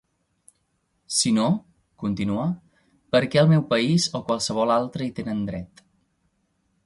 Si 1.17 1.33
no 1.35 1.43
–continua–, 2.03 2.47
per 3.15 3.21
què 3.35 3.43
el 3.43 3.51
meu 3.55 3.63
país, 3.75 4.09
o 4.19 4.21
qualsevol 4.31 4.75
altre, 4.79 5.07
hi 5.11 5.15
tenen 5.21 5.45
dret? 5.51 5.85